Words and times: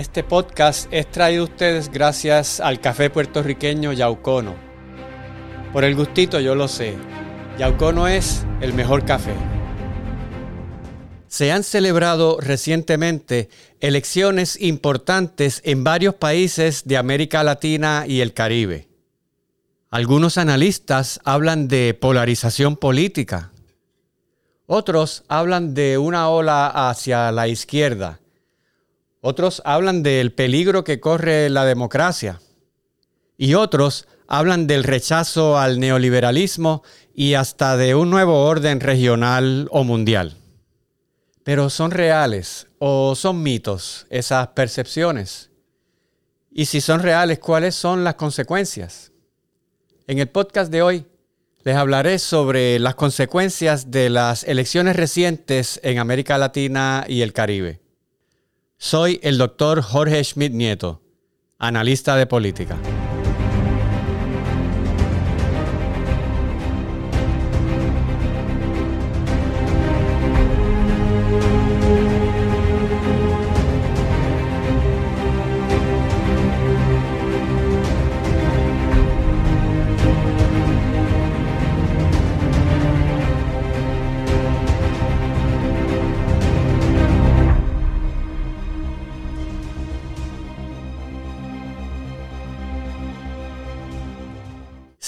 Este 0.00 0.24
podcast 0.24 0.90
es 0.94 1.10
traído 1.10 1.42
a 1.42 1.44
ustedes 1.44 1.90
gracias 1.90 2.58
al 2.58 2.80
café 2.80 3.10
puertorriqueño 3.10 3.92
Yaucono. 3.92 4.54
Por 5.74 5.84
el 5.84 5.94
gustito 5.94 6.40
yo 6.40 6.54
lo 6.54 6.68
sé, 6.68 6.94
Yaucono 7.58 8.08
es 8.08 8.46
el 8.62 8.72
mejor 8.72 9.04
café. 9.04 9.34
Se 11.28 11.52
han 11.52 11.64
celebrado 11.64 12.38
recientemente 12.40 13.50
elecciones 13.80 14.58
importantes 14.58 15.60
en 15.66 15.84
varios 15.84 16.14
países 16.14 16.84
de 16.86 16.96
América 16.96 17.44
Latina 17.44 18.04
y 18.08 18.22
el 18.22 18.32
Caribe. 18.32 18.88
Algunos 19.90 20.38
analistas 20.38 21.20
hablan 21.24 21.68
de 21.68 21.92
polarización 21.92 22.76
política. 22.76 23.52
Otros 24.64 25.24
hablan 25.28 25.74
de 25.74 25.98
una 25.98 26.30
ola 26.30 26.88
hacia 26.88 27.30
la 27.32 27.48
izquierda 27.48 28.19
otros 29.20 29.62
hablan 29.64 30.02
del 30.02 30.32
peligro 30.32 30.84
que 30.84 31.00
corre 31.00 31.50
la 31.50 31.64
democracia. 31.64 32.40
Y 33.36 33.54
otros 33.54 34.06
hablan 34.28 34.66
del 34.66 34.84
rechazo 34.84 35.58
al 35.58 35.80
neoliberalismo 35.80 36.82
y 37.14 37.34
hasta 37.34 37.76
de 37.76 37.94
un 37.94 38.10
nuevo 38.10 38.44
orden 38.44 38.80
regional 38.80 39.68
o 39.70 39.84
mundial. 39.84 40.36
Pero 41.42 41.68
¿son 41.68 41.90
reales 41.90 42.66
o 42.78 43.14
son 43.14 43.42
mitos 43.42 44.06
esas 44.10 44.48
percepciones? 44.48 45.50
Y 46.52 46.66
si 46.66 46.80
son 46.80 47.00
reales, 47.00 47.38
¿cuáles 47.38 47.74
son 47.74 48.04
las 48.04 48.14
consecuencias? 48.14 49.12
En 50.06 50.18
el 50.18 50.28
podcast 50.28 50.70
de 50.70 50.82
hoy 50.82 51.06
les 51.62 51.76
hablaré 51.76 52.18
sobre 52.18 52.78
las 52.78 52.94
consecuencias 52.94 53.90
de 53.90 54.10
las 54.10 54.44
elecciones 54.44 54.96
recientes 54.96 55.78
en 55.82 55.98
América 55.98 56.38
Latina 56.38 57.04
y 57.06 57.22
el 57.22 57.32
Caribe. 57.32 57.79
Soy 58.82 59.20
el 59.22 59.36
doctor 59.36 59.82
Jorge 59.82 60.24
Schmidt 60.24 60.54
Nieto, 60.54 61.02
analista 61.58 62.16
de 62.16 62.24
política. 62.24 62.78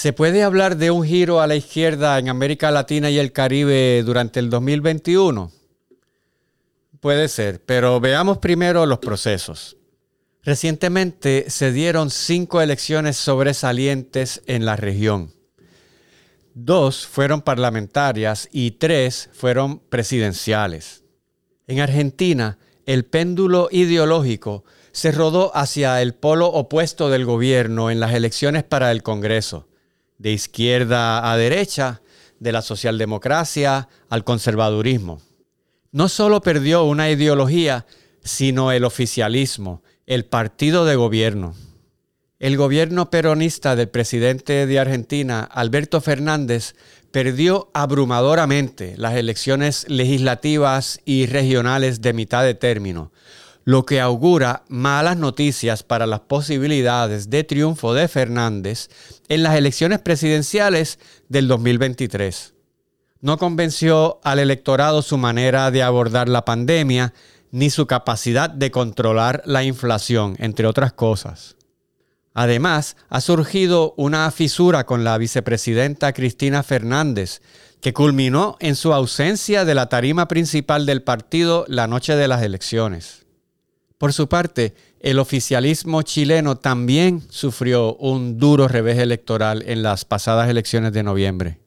¿Se 0.03 0.12
puede 0.12 0.42
hablar 0.42 0.78
de 0.78 0.91
un 0.91 1.05
giro 1.05 1.41
a 1.41 1.47
la 1.47 1.55
izquierda 1.55 2.19
en 2.19 2.28
América 2.28 2.72
Latina 2.72 3.08
y 3.08 3.20
el 3.20 3.31
Caribe 3.31 4.03
durante 4.05 4.41
el 4.41 4.50
2021? 4.50 5.53
Puede 6.98 7.28
ser, 7.28 7.64
pero 7.64 8.00
veamos 8.00 8.39
primero 8.39 8.84
los 8.84 8.98
procesos. 8.98 9.77
Recientemente 10.42 11.44
se 11.50 11.70
dieron 11.70 12.11
cinco 12.11 12.61
elecciones 12.61 13.17
sobresalientes 13.17 14.42
en 14.47 14.64
la 14.64 14.75
región. 14.75 15.33
Dos 16.53 17.06
fueron 17.06 17.41
parlamentarias 17.41 18.48
y 18.50 18.72
tres 18.72 19.31
fueron 19.33 19.78
presidenciales. 19.78 21.05
En 21.69 21.78
Argentina, 21.78 22.59
el 22.87 23.05
péndulo 23.05 23.69
ideológico 23.70 24.64
se 24.91 25.12
rodó 25.12 25.56
hacia 25.56 26.03
el 26.03 26.14
polo 26.14 26.48
opuesto 26.48 27.09
del 27.09 27.25
gobierno 27.25 27.89
en 27.92 28.00
las 28.00 28.14
elecciones 28.14 28.64
para 28.64 28.91
el 28.91 29.05
Congreso 29.05 29.69
de 30.23 30.33
izquierda 30.33 31.31
a 31.31 31.37
derecha, 31.37 32.00
de 32.38 32.53
la 32.53 32.62
socialdemocracia 32.62 33.88
al 34.09 34.25
conservadurismo. 34.25 35.21
No 35.91 36.09
solo 36.09 36.41
perdió 36.41 36.84
una 36.84 37.10
ideología, 37.10 37.87
sino 38.22 38.72
el 38.72 38.84
oficialismo, 38.84 39.82
el 40.06 40.25
partido 40.25 40.84
de 40.84 40.97
gobierno. 40.97 41.55
El 42.38 42.56
gobierno 42.56 43.11
peronista 43.11 43.77
del 43.77 43.88
presidente 43.88 44.66
de 44.66 44.78
Argentina, 44.78 45.43
Alberto 45.43 46.00
Fernández, 46.00 46.75
perdió 47.12 47.71
abrumadoramente 47.75 48.94
las 48.97 49.15
elecciones 49.15 49.87
legislativas 49.88 51.00
y 51.05 51.27
regionales 51.27 52.00
de 52.00 52.12
mitad 52.12 52.43
de 52.43 52.55
término, 52.55 53.12
lo 53.65 53.84
que 53.84 54.00
augura 54.00 54.65
malas 54.69 55.17
noticias 55.17 55.83
para 55.83 56.06
las 56.06 56.21
posibilidades 56.21 57.31
de 57.31 57.45
triunfo 57.45 57.95
de 57.95 58.09
Fernández 58.09 58.89
en 59.28 59.43
las 59.43 59.56
elecciones 59.56 60.00
presidenciales 60.00 60.99
del 61.28 61.49
2023. 61.49 62.55
No 63.21 63.39
convenció 63.39 64.21
al 64.25 64.41
electorado 64.41 65.00
su 65.03 65.17
manera 65.17 65.71
de 65.71 65.83
abordar 65.83 66.28
la 66.28 66.45
pandemia 66.45 67.15
ni 67.53 67.71
su 67.71 67.87
capacidad 67.87 68.50
de 68.50 68.71
controlar 68.71 69.43
la 69.45 69.62
inflación, 69.62 70.37
entre 70.39 70.67
otras 70.67 70.93
cosas. 70.93 71.56
Además, 72.34 72.97
ha 73.11 73.21
surgido 73.21 73.94
una 73.97 74.31
fisura 74.31 74.87
con 74.87 75.05
la 75.05 75.19
vicepresidenta 75.19 76.12
Cristina 76.15 76.62
Fernández, 76.62 77.43
que 77.83 77.93
culminó 77.93 78.56
en 78.61 78.75
su 78.75 78.94
ausencia 78.94 79.65
de 79.65 79.75
la 79.75 79.89
tarima 79.89 80.29
principal 80.29 80.87
del 80.87 81.03
partido 81.03 81.65
la 81.69 81.87
noche 81.87 82.17
de 82.17 82.29
las 82.29 82.43
elecciones. 82.43 83.22
Por 84.02 84.12
su 84.12 84.28
parte, 84.28 84.74
el 84.98 85.20
oficialismo 85.20 86.02
chileno 86.02 86.56
también 86.56 87.22
sufrió 87.30 87.94
un 87.94 88.36
duro 88.36 88.66
revés 88.66 88.98
electoral 88.98 89.62
en 89.64 89.84
las 89.84 90.04
pasadas 90.04 90.50
elecciones 90.50 90.92
de 90.92 91.04
noviembre. 91.04 91.60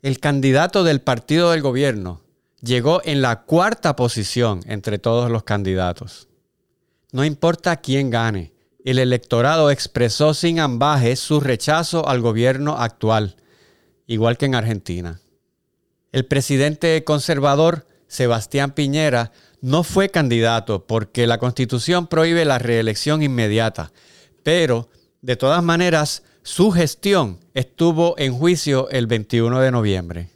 El 0.00 0.18
candidato 0.18 0.82
del 0.82 1.02
partido 1.02 1.50
del 1.50 1.60
gobierno 1.60 2.22
llegó 2.62 3.02
en 3.04 3.20
la 3.20 3.42
cuarta 3.42 3.96
posición 3.96 4.60
entre 4.64 4.98
todos 4.98 5.30
los 5.30 5.42
candidatos. 5.42 6.26
No 7.12 7.22
importa 7.22 7.76
quién 7.82 8.08
gane, 8.08 8.54
el 8.82 8.98
electorado 8.98 9.70
expresó 9.70 10.32
sin 10.32 10.58
ambajes 10.58 11.20
su 11.20 11.38
rechazo 11.38 12.08
al 12.08 12.22
gobierno 12.22 12.78
actual, 12.78 13.36
igual 14.06 14.38
que 14.38 14.46
en 14.46 14.54
Argentina. 14.54 15.20
El 16.12 16.24
presidente 16.24 17.04
conservador, 17.04 17.86
Sebastián 18.06 18.70
Piñera, 18.70 19.32
no 19.62 19.84
fue 19.84 20.10
candidato 20.10 20.86
porque 20.86 21.26
la 21.26 21.38
constitución 21.38 22.08
prohíbe 22.08 22.44
la 22.44 22.58
reelección 22.58 23.22
inmediata, 23.22 23.92
pero 24.42 24.90
de 25.22 25.36
todas 25.36 25.62
maneras 25.62 26.24
su 26.42 26.72
gestión 26.72 27.38
estuvo 27.54 28.16
en 28.18 28.34
juicio 28.34 28.90
el 28.90 29.06
21 29.06 29.60
de 29.60 29.70
noviembre. 29.70 30.28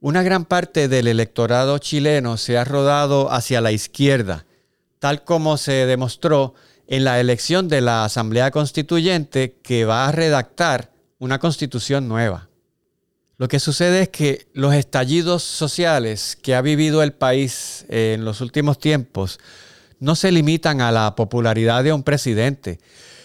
Una 0.00 0.22
gran 0.22 0.44
parte 0.44 0.88
del 0.88 1.06
electorado 1.06 1.78
chileno 1.78 2.36
se 2.36 2.58
ha 2.58 2.64
rodado 2.64 3.30
hacia 3.30 3.60
la 3.60 3.70
izquierda, 3.70 4.46
tal 4.98 5.22
como 5.24 5.56
se 5.56 5.86
demostró 5.86 6.54
en 6.88 7.04
la 7.04 7.20
elección 7.20 7.68
de 7.68 7.80
la 7.80 8.04
Asamblea 8.04 8.50
Constituyente 8.50 9.56
que 9.62 9.84
va 9.84 10.08
a 10.08 10.12
redactar 10.12 10.90
una 11.18 11.38
constitución 11.38 12.08
nueva. 12.08 12.48
Lo 13.38 13.48
que 13.48 13.60
sucede 13.60 14.02
es 14.02 14.08
que 14.08 14.46
los 14.54 14.74
estallidos 14.74 15.42
sociales 15.42 16.38
que 16.40 16.54
ha 16.54 16.62
vivido 16.62 17.02
el 17.02 17.12
país 17.12 17.84
en 17.90 18.24
los 18.24 18.40
últimos 18.40 18.78
tiempos 18.78 19.38
no 20.00 20.16
se 20.16 20.32
limitan 20.32 20.80
a 20.80 20.90
la 20.90 21.14
popularidad 21.14 21.84
de 21.84 21.92
un 21.92 22.02
presidente, 22.02 22.80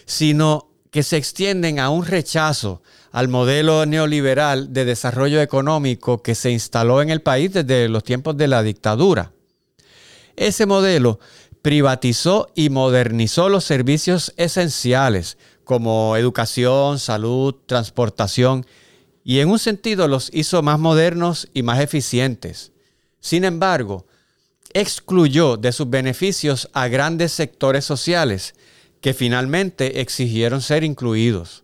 sino 0.06 0.68
que 0.90 1.04
se 1.04 1.16
extienden 1.16 1.80
a 1.80 1.90
un 1.90 2.06
rechazo 2.06 2.82
al 3.14 3.30
modelo 3.30 3.86
neoliberal 3.86 4.74
de 4.74 4.84
desarrollo 4.84 5.42
económico 5.42 6.22
que 6.22 6.36
se 6.36 6.52
instaló 6.52 7.02
en 7.02 7.10
el 7.10 7.22
país 7.22 7.54
desde 7.54 7.88
los 7.88 8.04
tiempos 8.04 8.36
de 8.36 8.50
la 8.50 8.64
dictadura. 8.64 9.32
Ese 10.36 10.66
modelo 10.66 11.20
privatizó 11.62 12.50
y 12.54 12.70
modernizó 12.70 13.48
los 13.48 13.64
servicios 13.64 14.34
esenciales 14.36 15.38
como 15.64 16.18
educación, 16.18 17.00
salud, 17.00 17.56
transportación 17.66 18.66
y 19.24 19.40
en 19.40 19.50
un 19.50 19.60
sentido 19.60 20.08
los 20.08 20.30
hizo 20.34 20.62
más 20.62 20.80
modernos 20.80 21.48
y 21.54 21.64
más 21.64 21.80
eficientes. 21.80 22.72
Sin 23.20 23.46
embargo, 23.46 24.08
excluyó 24.74 25.58
de 25.58 25.72
sus 25.72 25.90
beneficios 25.90 26.70
a 26.74 26.88
grandes 26.88 27.32
sectores 27.32 27.86
sociales 27.86 28.56
que 29.00 29.14
finalmente 29.14 30.02
exigieron 30.02 30.62
ser 30.62 30.84
incluidos. 30.84 31.64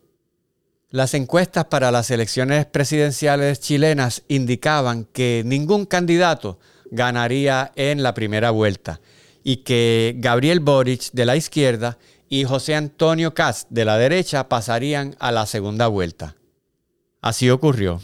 Las 0.90 1.14
encuestas 1.14 1.66
para 1.66 1.92
las 1.92 2.10
elecciones 2.12 2.66
presidenciales 2.66 3.60
chilenas 3.60 4.24
indicaban 4.30 5.06
que 5.06 5.44
ningún 5.46 5.86
candidato 5.86 6.60
ganaría 6.92 7.74
en 7.76 8.04
la 8.04 8.14
primera 8.14 8.52
vuelta 8.52 9.02
y 9.44 9.58
que 9.58 10.16
Gabriel 10.18 10.62
Boric 10.62 11.12
de 11.12 11.26
la 11.26 11.36
izquierda 11.36 11.98
y 12.30 12.46
José 12.46 12.76
Antonio 12.76 13.34
Cast 13.34 13.70
de 13.70 13.86
la 13.86 13.98
derecha 13.98 14.48
pasarían 14.48 15.16
a 15.20 15.32
la 15.32 15.46
segunda 15.46 15.88
vuelta. 15.88 16.37
Así 17.22 17.50
ocurrió. 17.50 18.00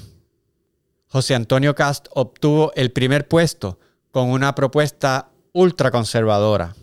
José 1.07 1.35
Antonio 1.35 1.75
Cast 1.75 2.07
obtuvo 2.11 2.71
el 2.75 2.91
primer 2.91 3.27
puesto 3.27 3.79
con 4.11 4.29
una 4.29 4.55
propuesta 4.55 5.29
ultraconservadora. 5.53 6.75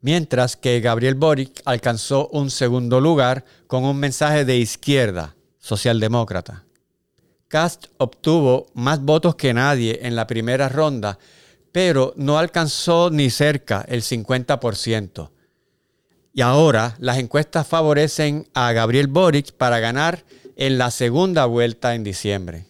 mientras 0.00 0.54
que 0.54 0.80
Gabriel 0.80 1.14
Boric 1.14 1.62
alcanzó 1.64 2.28
un 2.28 2.50
segundo 2.50 3.00
lugar 3.00 3.42
con 3.66 3.84
un 3.84 3.96
mensaje 3.98 4.44
de 4.44 4.58
izquierda, 4.58 5.34
socialdemócrata. 5.58 6.66
Cast 7.48 7.86
obtuvo 7.96 8.66
más 8.74 9.00
votos 9.00 9.34
que 9.34 9.54
nadie 9.54 10.00
en 10.02 10.14
la 10.14 10.26
primera 10.26 10.68
ronda, 10.68 11.18
pero 11.72 12.12
no 12.16 12.36
alcanzó 12.36 13.08
ni 13.08 13.30
cerca 13.30 13.82
el 13.88 14.02
50%. 14.02 15.30
Y 16.34 16.42
ahora 16.42 16.96
las 16.98 17.16
encuestas 17.16 17.66
favorecen 17.66 18.46
a 18.52 18.72
Gabriel 18.72 19.06
Boric 19.06 19.52
para 19.52 19.78
ganar 19.78 20.22
en 20.56 20.78
la 20.78 20.90
segunda 20.90 21.46
vuelta 21.46 21.94
en 21.94 22.04
diciembre. 22.04 22.66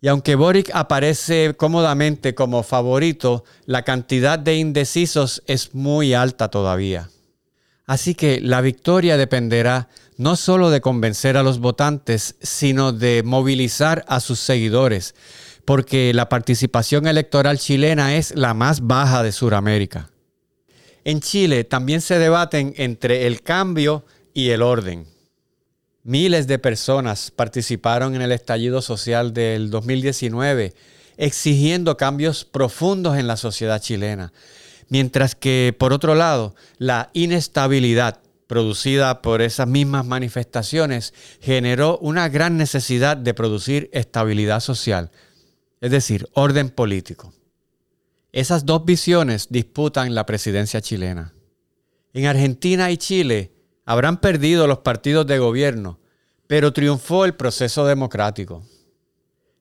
Y 0.00 0.08
aunque 0.08 0.34
Boric 0.34 0.70
aparece 0.74 1.54
cómodamente 1.56 2.34
como 2.34 2.62
favorito, 2.62 3.44
la 3.64 3.82
cantidad 3.82 4.38
de 4.38 4.56
indecisos 4.56 5.42
es 5.46 5.74
muy 5.74 6.14
alta 6.14 6.48
todavía. 6.48 7.10
Así 7.86 8.14
que 8.14 8.40
la 8.40 8.60
victoria 8.60 9.16
dependerá 9.16 9.88
no 10.16 10.36
solo 10.36 10.70
de 10.70 10.80
convencer 10.80 11.36
a 11.36 11.42
los 11.42 11.58
votantes, 11.58 12.36
sino 12.40 12.92
de 12.92 13.22
movilizar 13.24 14.04
a 14.08 14.20
sus 14.20 14.38
seguidores, 14.38 15.14
porque 15.64 16.12
la 16.14 16.28
participación 16.28 17.06
electoral 17.06 17.58
chilena 17.58 18.16
es 18.16 18.34
la 18.34 18.54
más 18.54 18.86
baja 18.86 19.22
de 19.22 19.32
Sudamérica. 19.32 20.10
En 21.04 21.20
Chile 21.20 21.64
también 21.64 22.00
se 22.00 22.18
debaten 22.18 22.74
entre 22.76 23.26
el 23.26 23.42
cambio 23.42 24.04
y 24.34 24.50
el 24.50 24.62
orden. 24.62 25.06
Miles 26.08 26.46
de 26.46 26.60
personas 26.60 27.32
participaron 27.32 28.14
en 28.14 28.22
el 28.22 28.30
estallido 28.30 28.80
social 28.80 29.34
del 29.34 29.70
2019, 29.70 30.72
exigiendo 31.16 31.96
cambios 31.96 32.44
profundos 32.44 33.18
en 33.18 33.26
la 33.26 33.36
sociedad 33.36 33.80
chilena, 33.80 34.32
mientras 34.88 35.34
que, 35.34 35.74
por 35.76 35.92
otro 35.92 36.14
lado, 36.14 36.54
la 36.78 37.10
inestabilidad 37.12 38.20
producida 38.46 39.20
por 39.20 39.42
esas 39.42 39.66
mismas 39.66 40.06
manifestaciones 40.06 41.12
generó 41.40 41.98
una 41.98 42.28
gran 42.28 42.56
necesidad 42.56 43.16
de 43.16 43.34
producir 43.34 43.90
estabilidad 43.92 44.60
social, 44.60 45.10
es 45.80 45.90
decir, 45.90 46.28
orden 46.34 46.70
político. 46.70 47.34
Esas 48.30 48.64
dos 48.64 48.84
visiones 48.84 49.48
disputan 49.50 50.14
la 50.14 50.24
presidencia 50.24 50.80
chilena. 50.80 51.32
En 52.12 52.26
Argentina 52.26 52.92
y 52.92 52.96
Chile, 52.96 53.55
Habrán 53.86 54.18
perdido 54.18 54.66
los 54.66 54.78
partidos 54.78 55.28
de 55.28 55.38
gobierno, 55.38 56.00
pero 56.48 56.72
triunfó 56.72 57.24
el 57.24 57.34
proceso 57.34 57.86
democrático. 57.86 58.64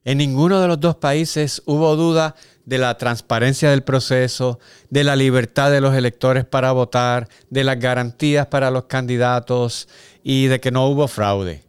En 0.03 0.17
ninguno 0.17 0.59
de 0.59 0.67
los 0.67 0.79
dos 0.79 0.95
países 0.95 1.61
hubo 1.65 1.95
duda 1.95 2.35
de 2.65 2.79
la 2.79 2.97
transparencia 2.97 3.69
del 3.69 3.83
proceso, 3.83 4.59
de 4.89 5.03
la 5.03 5.15
libertad 5.15 5.69
de 5.69 5.79
los 5.79 5.93
electores 5.93 6.43
para 6.43 6.71
votar, 6.71 7.29
de 7.51 7.63
las 7.63 7.79
garantías 7.79 8.47
para 8.47 8.71
los 8.71 8.85
candidatos 8.85 9.87
y 10.23 10.47
de 10.47 10.59
que 10.59 10.71
no 10.71 10.87
hubo 10.87 11.07
fraude. 11.07 11.63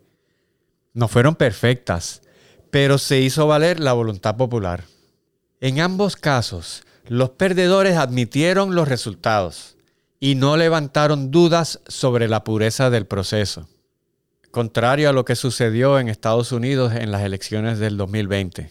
No 0.95 1.09
fueron 1.09 1.35
perfectas, 1.35 2.23
pero 2.71 2.97
se 2.97 3.21
hizo 3.21 3.47
valer 3.47 3.81
la 3.81 3.93
voluntad 3.93 4.37
popular. 4.37 4.85
En 5.61 5.81
ambos 5.81 6.17
casos, 6.17 6.85
los 7.07 7.31
perdedores 7.31 7.99
admitieron 7.99 8.75
los 8.75 8.89
resultados 8.89 9.76
y 10.21 10.35
no 10.35 10.57
levantaron 10.57 11.31
dudas 11.31 11.81
sobre 11.87 12.29
la 12.29 12.45
pureza 12.45 12.91
del 12.91 13.07
proceso, 13.07 13.69
contrario 14.51 15.11
a 15.11 15.13
lo 15.13 15.25
que 15.25 15.37
sucedió 15.37 15.99
en 15.99 16.09
Estados 16.09 16.53
Unidos 16.53 16.95
en 16.95 17.11
las 17.11 17.23
elecciones 17.23 17.79
del 17.79 17.97
2020. 17.97 18.71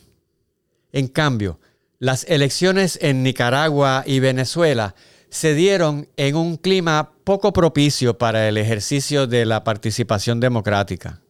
En 0.91 1.07
cambio, 1.07 1.59
las 1.99 2.25
elecciones 2.25 2.99
en 3.01 3.23
Nicaragua 3.23 4.03
y 4.05 4.19
Venezuela 4.19 4.95
se 5.29 5.53
dieron 5.53 6.07
en 6.17 6.35
un 6.35 6.57
clima 6.57 7.11
poco 7.23 7.51
propicio 7.51 8.17
para 8.17 8.47
el 8.47 8.57
ejercicio 8.57 9.27
de 9.27 9.45
la 9.45 9.63
participación 9.63 10.39
democrática. 10.39 11.21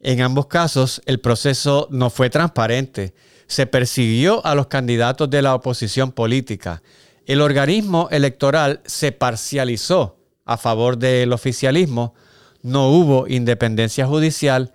En 0.00 0.20
ambos 0.20 0.46
casos, 0.46 1.02
el 1.06 1.20
proceso 1.20 1.88
no 1.90 2.10
fue 2.10 2.30
transparente. 2.30 3.14
Se 3.46 3.66
persiguió 3.66 4.44
a 4.44 4.54
los 4.54 4.66
candidatos 4.66 5.30
de 5.30 5.42
la 5.42 5.54
oposición 5.54 6.12
política 6.12 6.82
el 7.26 7.40
organismo 7.40 8.08
electoral 8.10 8.80
se 8.84 9.12
parcializó 9.12 10.18
a 10.44 10.56
favor 10.56 10.98
del 10.98 11.32
oficialismo, 11.32 12.14
no 12.62 12.90
hubo 12.90 13.26
independencia 13.28 14.06
judicial 14.06 14.72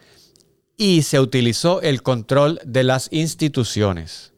y 0.78 1.04
se 1.04 1.20
utilizó 1.20 1.82
el 1.82 2.02
control 2.02 2.60
de 2.66 2.84
las 2.84 3.10
instituciones. 3.12 4.34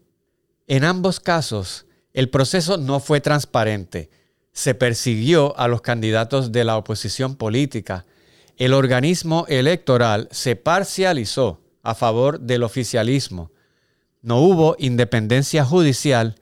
En 0.67 0.83
ambos 0.83 1.19
casos, 1.19 1.85
el 2.13 2.29
proceso 2.29 2.77
no 2.77 2.99
fue 2.99 3.21
transparente. 3.21 4.09
Se 4.51 4.73
persiguió 4.75 5.57
a 5.57 5.67
los 5.67 5.81
candidatos 5.81 6.51
de 6.51 6.63
la 6.63 6.77
oposición 6.77 7.35
política. 7.35 8.05
El 8.57 8.73
organismo 8.73 9.45
electoral 9.47 10.27
se 10.31 10.55
parcializó 10.55 11.61
a 11.83 11.95
favor 11.95 12.39
del 12.39 12.63
oficialismo. 12.63 13.51
No 14.21 14.39
hubo 14.39 14.75
independencia 14.77 15.63
judicial 15.63 16.35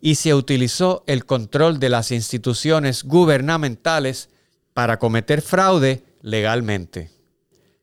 y 0.00 0.14
se 0.14 0.34
utilizó 0.34 1.04
el 1.06 1.26
control 1.26 1.78
de 1.78 1.90
las 1.90 2.10
instituciones 2.10 3.04
gubernamentales 3.04 4.30
para 4.72 4.98
cometer 4.98 5.42
fraude 5.42 6.02
legalmente. 6.22 7.10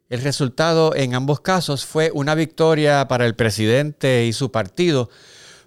El 0.10 0.22
resultado 0.22 0.96
en 0.96 1.16
ambos 1.16 1.42
casos 1.42 1.86
fue 1.86 2.12
una 2.14 2.34
victoria 2.34 3.08
para 3.08 3.26
el 3.26 3.36
presidente 3.36 4.26
y 4.26 4.34
su 4.34 4.52
partido 4.52 5.10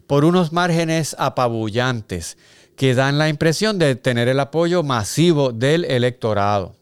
por 0.06 0.25
unos 0.25 0.52
márgenes 0.52 1.14
apabullantes 1.19 2.37
que 2.75 2.94
dan 2.94 3.19
la 3.19 3.29
impresión 3.29 3.79
de 3.79 3.94
tener 3.97 4.29
el 4.29 4.41
apoyo 4.41 4.82
masivo 4.82 5.52
del 5.52 5.85
electorado. 5.85 6.75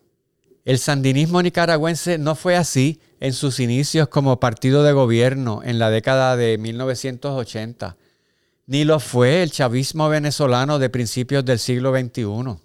El 0.65 0.79
sandinismo 0.79 1.43
nicaragüense 1.43 2.19
no 2.19 2.37
fue 2.37 2.57
así 2.57 3.01
en 3.21 3.33
sus 3.33 3.59
inicios 3.59 4.07
como 4.09 4.39
partido 4.39 4.85
de 4.85 4.93
gobierno 4.93 5.63
en 5.65 5.79
la 5.79 5.91
década 5.91 6.37
de 6.37 6.57
1980 6.59 7.97
ni 8.69 8.85
lo 8.85 9.01
fue 9.01 9.43
el 9.43 9.51
chavismo 9.51 10.11
venezolano 10.11 10.79
de 10.79 10.91
principios 10.91 11.43
del 11.43 11.59
siglo 11.59 11.91
XXI. 11.99 12.61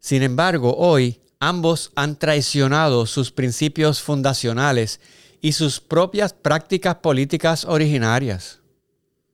Sin 0.00 0.24
embargo, 0.24 0.74
hoy 0.76 1.20
ambos 1.38 1.92
han 1.94 2.18
traicionado 2.18 3.06
sus 3.06 3.30
principios 3.30 4.02
fundacionales 4.02 5.00
y 5.40 5.52
sus 5.52 5.80
propias 5.80 6.32
prácticas 6.32 6.96
políticas 6.96 7.64
originarias. 7.64 8.58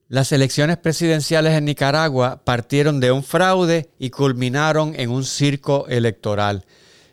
Las 0.08 0.32
elecciones 0.32 0.76
presidenciales 0.76 1.56
en 1.56 1.64
Nicaragua 1.64 2.42
partieron 2.44 3.00
de 3.00 3.10
un 3.10 3.24
fraude 3.24 3.88
y 3.98 4.10
culminaron 4.10 4.94
en 4.96 5.08
un 5.08 5.24
circo 5.24 5.86
electoral. 5.88 6.66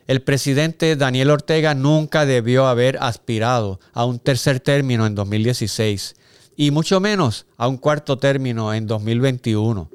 El 0.06 0.20
presidente 0.20 0.94
Daniel 0.94 1.30
Ortega 1.30 1.72
nunca 1.72 2.26
debió 2.26 2.66
haber 2.66 2.98
aspirado 3.00 3.80
a 3.94 4.04
un 4.04 4.18
tercer 4.18 4.60
término 4.60 5.06
en 5.06 5.14
2016 5.14 6.16
y 6.58 6.72
mucho 6.72 6.98
menos 6.98 7.46
a 7.56 7.68
un 7.68 7.76
cuarto 7.76 8.18
término 8.18 8.74
en 8.74 8.88
2021. 8.88 9.90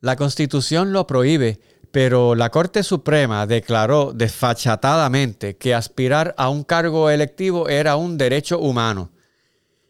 La 0.00 0.16
constitución 0.16 0.94
lo 0.94 1.06
prohíbe, 1.06 1.60
pero 1.90 2.34
la 2.34 2.48
Corte 2.48 2.82
Suprema 2.82 3.46
declaró 3.46 4.14
desfachatadamente 4.14 5.58
que 5.58 5.74
aspirar 5.74 6.34
a 6.38 6.48
un 6.48 6.64
cargo 6.64 7.10
electivo 7.10 7.68
era 7.68 7.96
un 7.96 8.16
derecho 8.16 8.58
humano 8.58 9.10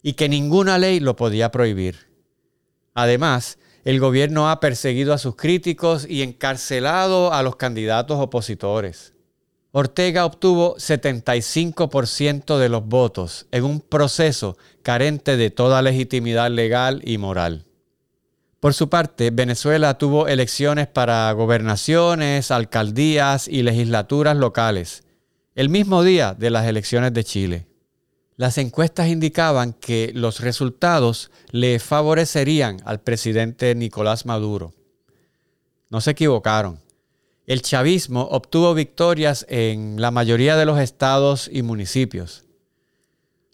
y 0.03 0.15
que 0.15 0.29
ninguna 0.29 0.77
ley 0.77 0.99
lo 0.99 1.15
podía 1.15 1.53
prohibir. 1.53 2.09
Además, 2.95 3.59
el 3.85 4.01
gobierno 4.01 4.51
ha 4.51 4.59
perseguido 4.59 5.15
a 5.15 5.19
sus 5.19 5.37
críticos 5.37 6.05
y 6.09 6.23
encarcelado 6.23 7.33
a 7.33 7.45
los 7.45 7.55
candidatos 7.55 8.19
opositores. 8.19 9.15
Ortega 9.75 10.27
obtuvo 10.27 10.77
75% 10.77 12.59
de 12.59 12.69
los 12.69 12.85
votos 12.85 13.47
en 13.53 13.65
un 13.65 13.81
proceso 13.81 14.59
carente 14.83 15.39
de 15.39 15.49
toda 15.49 15.81
legitimidad 15.81 16.51
legal 16.51 17.01
y 17.07 17.17
moral. 17.17 17.65
Por 18.61 18.75
su 18.75 18.91
parte, 18.91 19.31
Venezuela 19.31 19.97
tuvo 19.97 20.29
elecciones 20.29 20.89
para 20.89 21.33
gobernaciones, 21.33 22.51
alcaldías 22.51 23.49
y 23.49 23.63
legislaturas 23.63 24.37
locales, 24.37 25.05
el 25.55 25.71
mismo 25.71 26.03
día 26.03 26.35
de 26.35 26.51
las 26.51 26.67
elecciones 26.67 27.15
de 27.15 27.25
Chile. 27.25 27.67
Las 28.37 28.59
encuestas 28.59 29.09
indicaban 29.09 29.73
que 29.73 30.13
los 30.15 30.41
resultados 30.41 31.31
le 31.51 31.79
favorecerían 31.79 32.83
al 32.85 33.01
presidente 33.01 33.75
Nicolás 33.75 34.27
Maduro. 34.27 34.75
No 35.89 36.03
se 36.03 36.11
equivocaron 36.11 36.79
el 37.47 37.63
chavismo 37.63 38.29
obtuvo 38.31 38.75
victorias 38.75 39.47
en 39.49 40.01
la 40.01 40.11
mayoría 40.11 40.57
de 40.57 40.65
los 40.65 40.79
estados 40.79 41.51
y 41.53 41.63
municipios. 41.63 42.45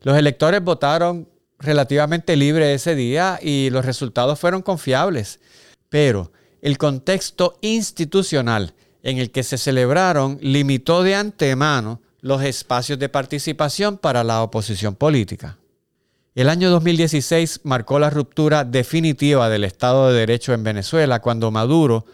Los 0.02 0.16
electores 0.16 0.62
votaron 0.62 1.28
relativamente 1.58 2.36
libre 2.36 2.74
ese 2.74 2.94
día 2.94 3.38
y 3.42 3.70
los 3.70 3.84
resultados 3.84 4.38
fueron 4.38 4.62
confiables, 4.62 5.40
pero 5.88 6.32
el 6.60 6.78
contexto 6.78 7.58
institucional 7.62 8.74
en 9.02 9.18
el 9.18 9.30
que 9.30 9.42
se 9.42 9.58
celebraron 9.58 10.38
limitó 10.40 11.02
de 11.02 11.14
antemano 11.14 12.00
los 12.20 12.42
espacios 12.42 12.98
de 12.98 13.08
participación 13.08 13.96
para 13.96 14.24
la 14.24 14.42
oposición 14.42 14.94
política. 14.94 15.58
El 16.34 16.48
año 16.48 16.70
2016 16.70 17.60
marcó 17.64 17.98
la 17.98 18.10
ruptura 18.10 18.64
definitiva 18.64 19.48
del 19.48 19.64
Estado 19.64 20.08
de 20.08 20.20
Derecho 20.20 20.52
en 20.52 20.62
Venezuela 20.62 21.20
cuando 21.20 21.50
Maduro 21.50 22.04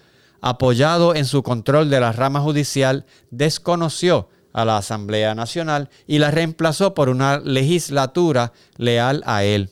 apoyado 0.45 1.15
en 1.15 1.25
su 1.25 1.43
control 1.43 1.89
de 1.89 2.01
la 2.01 2.13
rama 2.13 2.39
judicial, 2.43 3.07
desconoció 3.31 4.29
a 4.53 4.67
la 4.67 4.77
Asamblea 4.77 5.35
Nacional 5.35 5.89
y 6.07 6.19
la 6.19 6.31
reemplazó 6.31 6.93
por 6.93 7.09
una 7.09 7.39
legislatura 7.39 8.53
leal 8.77 9.23
a 9.25 9.43
él. 9.43 9.71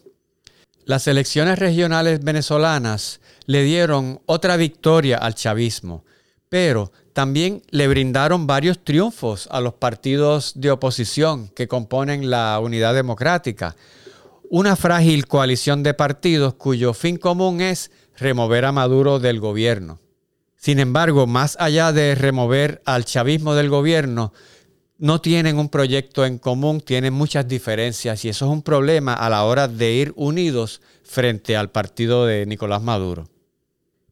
Las 0.87 1.07
elecciones 1.09 1.59
regionales 1.59 2.25
venezolanas 2.25 3.21
le 3.45 3.65
dieron 3.65 4.23
otra 4.25 4.57
victoria 4.57 5.19
al 5.19 5.35
chavismo, 5.35 6.07
pero 6.49 6.91
también 7.13 7.63
le 7.69 7.87
brindaron 7.87 8.47
varios 8.47 8.83
triunfos 8.83 9.49
a 9.51 9.61
los 9.61 9.75
partidos 9.75 10.53
de 10.55 10.71
oposición 10.71 11.49
que 11.49 11.69
componen 11.69 12.31
la 12.31 12.59
Unidad 12.61 12.95
Democrática, 12.95 13.77
una 14.49 14.75
frágil 14.77 15.27
coalición 15.27 15.83
de 15.83 15.93
partidos 15.93 16.55
cuyo 16.55 16.95
fin 16.95 17.19
común 17.19 17.61
es 17.61 17.91
remover 18.17 18.65
a 18.65 18.73
Maduro 18.73 19.19
del 19.19 19.39
gobierno. 19.39 19.99
Sin 20.63 20.79
embargo, 20.79 21.27
más 21.27 21.57
allá 21.59 21.91
de 21.91 22.15
remover 22.15 22.83
al 22.85 23.05
chavismo 23.05 23.57
del 23.57 23.69
gobierno, 23.69 24.33
no 24.97 25.21
tienen 25.21 25.59
un 25.59 25.69
proyecto 25.69 26.25
en 26.25 26.39
común, 26.39 26.81
tienen 26.81 27.13
muchas 27.13 27.49
diferencias 27.49 28.25
y 28.25 28.29
eso 28.29 28.45
es 28.45 28.53
un 28.53 28.63
problema 28.63 29.13
a 29.13 29.29
la 29.29 29.43
hora 29.43 29.67
de 29.67 29.91
ir 29.91 30.13
unidos 30.15 30.81
frente 31.03 31.57
al 31.57 31.73
partido 31.73 32.27
de 32.27 32.47
Nicolás 32.47 32.81
Maduro. 32.81 33.29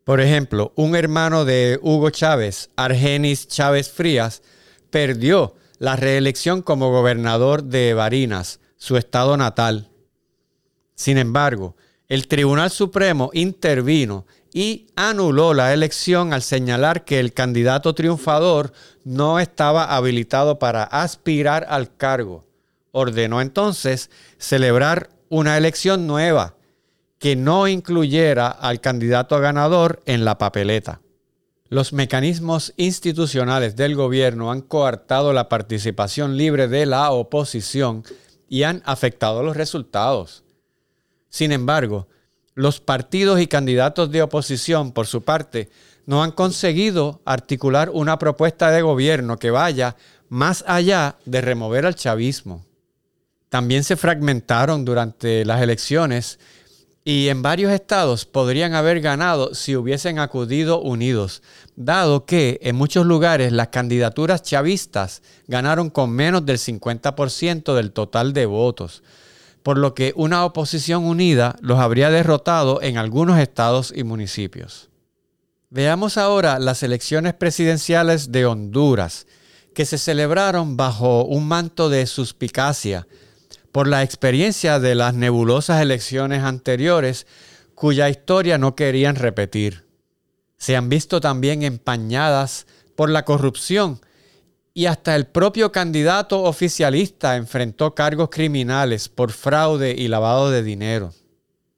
Por 0.02 0.20
ejemplo, 0.20 0.72
un 0.74 0.96
hermano 0.96 1.44
de 1.44 1.78
Hugo 1.82 2.10
Chávez, 2.10 2.70
Argenis 2.74 3.46
Chávez 3.46 3.88
Frías, 3.88 4.42
perdió 4.90 5.54
la 5.78 5.94
reelección 5.94 6.62
como 6.62 6.90
gobernador 6.90 7.62
de 7.62 7.94
Barinas, 7.94 8.58
su 8.76 8.96
estado 8.96 9.36
natal. 9.36 9.92
Sin 10.96 11.16
embargo, 11.16 11.76
el 12.08 12.26
Tribunal 12.26 12.70
Supremo 12.72 13.30
intervino 13.34 14.26
y 14.52 14.88
anuló 14.96 15.54
la 15.54 15.72
elección 15.72 16.32
al 16.32 16.42
señalar 16.42 17.04
que 17.04 17.20
el 17.20 17.32
candidato 17.32 17.94
triunfador 17.94 18.72
no 19.04 19.38
estaba 19.38 19.94
habilitado 19.96 20.58
para 20.58 20.82
aspirar 20.82 21.66
al 21.68 21.94
cargo. 21.96 22.44
Ordenó 22.92 23.40
entonces 23.40 24.10
celebrar 24.38 25.10
una 25.28 25.56
elección 25.56 26.06
nueva 26.06 26.56
que 27.18 27.36
no 27.36 27.68
incluyera 27.68 28.48
al 28.48 28.80
candidato 28.80 29.38
ganador 29.38 30.02
en 30.06 30.24
la 30.24 30.38
papeleta. 30.38 31.00
Los 31.68 31.92
mecanismos 31.92 32.72
institucionales 32.76 33.76
del 33.76 33.94
gobierno 33.94 34.50
han 34.50 34.60
coartado 34.60 35.32
la 35.32 35.48
participación 35.48 36.36
libre 36.36 36.66
de 36.66 36.86
la 36.86 37.12
oposición 37.12 38.02
y 38.48 38.64
han 38.64 38.82
afectado 38.84 39.44
los 39.44 39.56
resultados. 39.56 40.42
Sin 41.28 41.52
embargo, 41.52 42.08
los 42.54 42.80
partidos 42.80 43.40
y 43.40 43.46
candidatos 43.46 44.10
de 44.10 44.22
oposición, 44.22 44.92
por 44.92 45.06
su 45.06 45.22
parte, 45.22 45.70
no 46.06 46.22
han 46.22 46.32
conseguido 46.32 47.20
articular 47.24 47.90
una 47.90 48.18
propuesta 48.18 48.70
de 48.70 48.82
gobierno 48.82 49.38
que 49.38 49.50
vaya 49.50 49.96
más 50.28 50.64
allá 50.66 51.16
de 51.24 51.40
remover 51.40 51.86
al 51.86 51.94
chavismo. 51.94 52.64
También 53.48 53.84
se 53.84 53.96
fragmentaron 53.96 54.84
durante 54.84 55.44
las 55.44 55.60
elecciones 55.60 56.38
y 57.04 57.28
en 57.28 57.42
varios 57.42 57.72
estados 57.72 58.26
podrían 58.26 58.74
haber 58.74 59.00
ganado 59.00 59.54
si 59.54 59.74
hubiesen 59.74 60.18
acudido 60.18 60.80
unidos, 60.80 61.42
dado 61.74 62.26
que 62.26 62.60
en 62.62 62.76
muchos 62.76 63.06
lugares 63.06 63.52
las 63.52 63.68
candidaturas 63.68 64.42
chavistas 64.42 65.22
ganaron 65.48 65.90
con 65.90 66.10
menos 66.10 66.44
del 66.44 66.58
50% 66.58 67.74
del 67.74 67.92
total 67.92 68.32
de 68.32 68.46
votos, 68.46 69.02
por 69.62 69.78
lo 69.78 69.94
que 69.94 70.12
una 70.16 70.44
oposición 70.44 71.04
unida 71.04 71.56
los 71.60 71.78
habría 71.78 72.10
derrotado 72.10 72.80
en 72.82 72.98
algunos 72.98 73.38
estados 73.38 73.92
y 73.94 74.04
municipios. 74.04 74.90
Veamos 75.68 76.16
ahora 76.16 76.58
las 76.58 76.82
elecciones 76.82 77.34
presidenciales 77.34 78.32
de 78.32 78.46
Honduras, 78.46 79.26
que 79.74 79.86
se 79.86 79.98
celebraron 79.98 80.76
bajo 80.76 81.24
un 81.24 81.46
manto 81.46 81.88
de 81.88 82.06
suspicacia 82.06 83.06
por 83.70 83.86
la 83.86 84.02
experiencia 84.02 84.80
de 84.80 84.94
las 84.94 85.14
nebulosas 85.14 85.80
elecciones 85.80 86.42
anteriores 86.42 87.26
cuya 87.74 88.10
historia 88.10 88.58
no 88.58 88.74
querían 88.74 89.14
repetir. 89.14 89.86
Se 90.56 90.76
han 90.76 90.88
visto 90.88 91.20
también 91.20 91.62
empañadas 91.62 92.66
por 92.96 93.08
la 93.08 93.24
corrupción 93.24 94.00
y 94.80 94.86
hasta 94.86 95.14
el 95.14 95.26
propio 95.26 95.70
candidato 95.72 96.42
oficialista 96.42 97.36
enfrentó 97.36 97.94
cargos 97.94 98.30
criminales 98.30 99.10
por 99.10 99.30
fraude 99.30 99.94
y 99.94 100.08
lavado 100.08 100.50
de 100.50 100.62
dinero. 100.62 101.12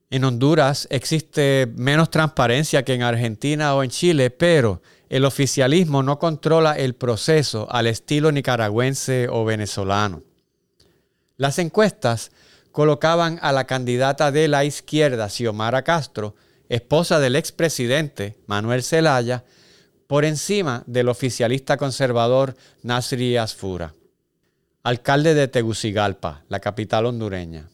En 0.09 0.23
Honduras 0.23 0.87
existe 0.89 1.69
menos 1.75 2.11
transparencia 2.11 2.85
que 2.85 2.95
en 2.95 3.03
Argentina 3.03 3.75
o 3.75 3.83
en 3.83 3.91
Chile, 3.91 4.31
pero 4.31 4.83
el 5.09 5.25
oficialismo 5.25 6.05
no 6.05 6.21
controla 6.21 6.75
el 6.75 6.95
proceso 6.95 7.67
al 7.73 7.89
estilo 7.89 8.31
nicaragüense 8.31 9.27
o 9.29 9.45
venezolano. 9.45 10.23
Las 11.37 11.59
encuestas 11.59 12.31
colocaban 12.71 13.41
a 13.43 13.51
la 13.51 13.67
candidata 13.67 14.31
de 14.31 14.47
la 14.47 14.65
izquierda, 14.65 15.29
Xiomara 15.29 15.83
Castro, 15.83 16.37
esposa 16.69 17.19
del 17.19 17.35
expresidente 17.35 18.37
Manuel 18.47 18.85
Zelaya, 18.85 19.43
por 20.13 20.27
encima 20.27 20.85
del 20.87 21.09
oficialista 21.09 21.79
conservador 21.79 22.55
Nasri 22.83 23.39
Asfura, 23.39 23.95
alcalde 24.83 25.33
de 25.33 25.49
Tegucigalpa, 25.49 26.45
la 26.51 26.61
capital 26.61 27.07
hondureña. 27.07 27.71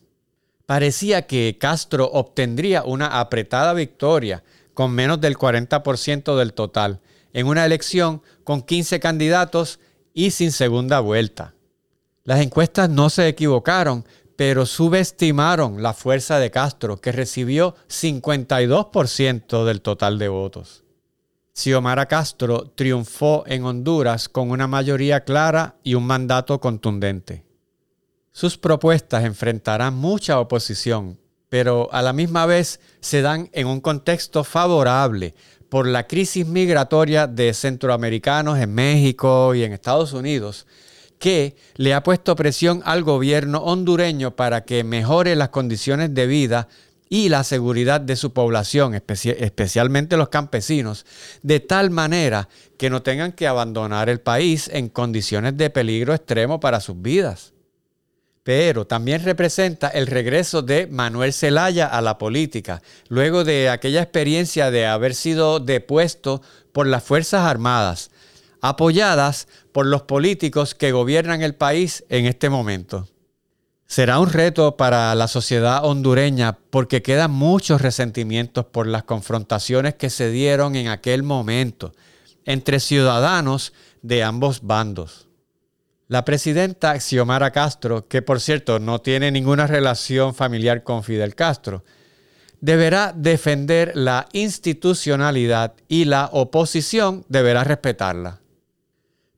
Parecía 0.64 1.26
que 1.26 1.58
Castro 1.58 2.08
obtendría 2.12 2.84
una 2.84 3.18
apretada 3.18 3.72
victoria 3.74 4.44
con 4.72 4.92
menos 4.92 5.20
del 5.20 5.36
40% 5.36 6.38
del 6.38 6.52
total 6.52 7.00
en 7.32 7.48
una 7.48 7.66
elección 7.66 8.22
con 8.44 8.62
15 8.62 9.00
candidatos 9.00 9.80
y 10.14 10.30
sin 10.30 10.52
segunda 10.52 11.00
vuelta. 11.00 11.54
Las 12.22 12.38
encuestas 12.38 12.88
no 12.88 13.10
se 13.10 13.26
equivocaron, 13.26 14.04
pero 14.36 14.64
subestimaron 14.64 15.82
la 15.82 15.92
fuerza 15.92 16.38
de 16.38 16.52
Castro, 16.52 17.00
que 17.00 17.10
recibió 17.10 17.74
52% 17.88 19.64
del 19.64 19.80
total 19.80 20.20
de 20.20 20.28
votos. 20.28 20.84
Xiomara 21.58 22.06
Castro 22.06 22.70
triunfó 22.76 23.42
en 23.48 23.64
Honduras 23.64 24.28
con 24.28 24.52
una 24.52 24.68
mayoría 24.68 25.24
clara 25.24 25.74
y 25.82 25.94
un 25.94 26.06
mandato 26.06 26.60
contundente. 26.60 27.44
Sus 28.30 28.56
propuestas 28.56 29.24
enfrentarán 29.24 29.94
mucha 29.96 30.38
oposición, 30.38 31.18
pero 31.48 31.88
a 31.90 32.00
la 32.00 32.12
misma 32.12 32.46
vez 32.46 32.78
se 33.00 33.22
dan 33.22 33.50
en 33.52 33.66
un 33.66 33.80
contexto 33.80 34.44
favorable 34.44 35.34
por 35.68 35.88
la 35.88 36.06
crisis 36.06 36.46
migratoria 36.46 37.26
de 37.26 37.52
centroamericanos 37.52 38.56
en 38.60 38.72
México 38.72 39.52
y 39.52 39.64
en 39.64 39.72
Estados 39.72 40.12
Unidos, 40.12 40.64
que 41.18 41.56
le 41.74 41.92
ha 41.92 42.04
puesto 42.04 42.36
presión 42.36 42.82
al 42.84 43.02
gobierno 43.02 43.64
hondureño 43.64 44.36
para 44.36 44.62
que 44.64 44.84
mejore 44.84 45.34
las 45.34 45.48
condiciones 45.48 46.14
de 46.14 46.28
vida 46.28 46.68
y 47.08 47.28
la 47.28 47.44
seguridad 47.44 48.00
de 48.00 48.16
su 48.16 48.32
población, 48.32 48.94
especialmente 48.94 50.16
los 50.16 50.28
campesinos, 50.28 51.06
de 51.42 51.60
tal 51.60 51.90
manera 51.90 52.48
que 52.76 52.90
no 52.90 53.02
tengan 53.02 53.32
que 53.32 53.46
abandonar 53.46 54.08
el 54.08 54.20
país 54.20 54.68
en 54.72 54.88
condiciones 54.88 55.56
de 55.56 55.70
peligro 55.70 56.14
extremo 56.14 56.60
para 56.60 56.80
sus 56.80 57.00
vidas. 57.00 57.52
Pero 58.42 58.86
también 58.86 59.24
representa 59.24 59.88
el 59.88 60.06
regreso 60.06 60.62
de 60.62 60.86
Manuel 60.86 61.32
Zelaya 61.32 61.86
a 61.86 62.00
la 62.00 62.16
política, 62.16 62.82
luego 63.08 63.44
de 63.44 63.68
aquella 63.68 64.02
experiencia 64.02 64.70
de 64.70 64.86
haber 64.86 65.14
sido 65.14 65.60
depuesto 65.60 66.40
por 66.72 66.86
las 66.86 67.04
Fuerzas 67.04 67.42
Armadas, 67.42 68.10
apoyadas 68.60 69.48
por 69.72 69.86
los 69.86 70.02
políticos 70.02 70.74
que 70.74 70.92
gobiernan 70.92 71.42
el 71.42 71.54
país 71.54 72.04
en 72.08 72.26
este 72.26 72.48
momento. 72.48 73.06
Será 73.88 74.20
un 74.20 74.30
reto 74.30 74.76
para 74.76 75.14
la 75.14 75.28
sociedad 75.28 75.82
hondureña 75.82 76.58
porque 76.68 77.00
quedan 77.00 77.30
muchos 77.30 77.80
resentimientos 77.80 78.66
por 78.66 78.86
las 78.86 79.04
confrontaciones 79.04 79.94
que 79.94 80.10
se 80.10 80.30
dieron 80.30 80.76
en 80.76 80.88
aquel 80.88 81.22
momento 81.22 81.94
entre 82.44 82.80
ciudadanos 82.80 83.72
de 84.02 84.22
ambos 84.22 84.60
bandos. 84.60 85.26
La 86.06 86.26
presidenta 86.26 87.00
Xiomara 87.00 87.50
Castro, 87.50 88.06
que 88.08 88.20
por 88.20 88.40
cierto 88.40 88.78
no 88.78 89.00
tiene 89.00 89.30
ninguna 89.30 89.66
relación 89.66 90.34
familiar 90.34 90.82
con 90.82 91.02
Fidel 91.02 91.34
Castro, 91.34 91.82
deberá 92.60 93.14
defender 93.16 93.92
la 93.94 94.28
institucionalidad 94.32 95.72
y 95.88 96.04
la 96.04 96.28
oposición 96.30 97.24
deberá 97.28 97.64
respetarla 97.64 98.40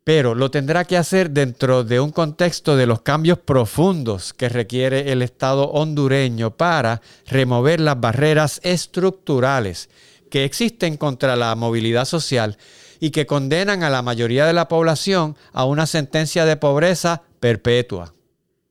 pero 0.05 0.35
lo 0.35 0.51
tendrá 0.51 0.85
que 0.85 0.97
hacer 0.97 1.31
dentro 1.31 1.85
de 1.85 2.01
un 2.01 2.11
contexto 2.11 2.77
de 2.77 2.87
los 2.87 3.03
cambios 3.03 3.39
profundos 3.39 4.33
que 4.33 4.49
requiere 4.49 5.13
el 5.13 5.23
Estado 5.23 5.71
hondureño 5.71 6.57
para 6.57 7.03
remover 7.27 7.81
las 7.81 8.01
barreras 8.01 8.61
estructurales 8.63 9.91
que 10.31 10.45
existen 10.45 10.97
contra 10.97 11.37
la 11.37 11.55
movilidad 11.55 12.07
social 12.07 12.57
y 12.99 13.11
que 13.11 13.27
condenan 13.27 13.83
a 13.83 13.91
la 13.91 14.03
mayoría 14.03 14.47
de 14.47 14.53
la 14.53 14.69
población 14.69 15.37
a 15.53 15.65
una 15.65 15.87
sentencia 15.87 16.45
de 16.45 16.57
pobreza 16.57 17.23
perpetua. 17.41 18.15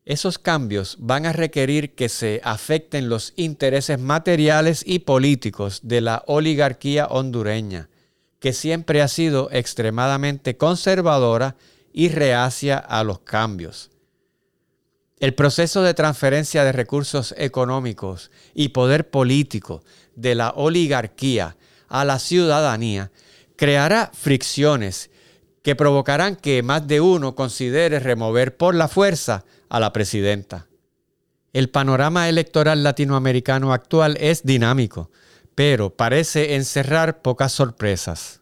Esos 0.05 0.39
cambios 0.39 0.97
van 0.99 1.27
a 1.27 1.33
requerir 1.33 1.93
que 1.93 2.09
se 2.09 2.41
afecten 2.43 3.09
los 3.09 3.33
intereses 3.35 3.99
materiales 3.99 4.83
y 4.85 4.99
políticos 4.99 5.81
de 5.83 6.01
la 6.01 6.23
oligarquía 6.25 7.05
hondureña 7.05 7.89
que 8.39 8.53
siempre 8.53 9.01
ha 9.01 9.07
sido 9.07 9.49
extremadamente 9.51 10.57
conservadora 10.57 11.55
y 11.91 12.09
reacia 12.09 12.77
a 12.77 13.03
los 13.03 13.19
cambios. 13.19 13.91
El 15.19 15.33
proceso 15.33 15.81
de 15.81 15.93
transferencia 15.93 16.63
de 16.63 16.71
recursos 16.71 17.35
económicos 17.37 18.31
y 18.53 18.69
poder 18.69 19.09
político 19.09 19.83
de 20.15 20.35
la 20.35 20.51
oligarquía 20.51 21.57
a 21.89 22.05
la 22.05 22.19
ciudadanía 22.19 23.11
creará 23.57 24.11
fricciones 24.13 25.09
que 25.61 25.75
provocarán 25.75 26.37
que 26.37 26.63
más 26.63 26.87
de 26.87 27.01
uno 27.01 27.35
considere 27.35 27.99
remover 27.99 28.55
por 28.55 28.75
la 28.75 28.87
fuerza 28.87 29.43
a 29.67 29.81
la 29.81 29.91
presidenta. 29.91 30.67
El 31.51 31.69
panorama 31.69 32.29
electoral 32.29 32.83
latinoamericano 32.83 33.73
actual 33.73 34.15
es 34.21 34.43
dinámico, 34.43 35.11
pero 35.59 35.89
parece 35.89 36.55
encerrar 36.55 37.21
pocas 37.21 37.51
sorpresas. 37.51 38.39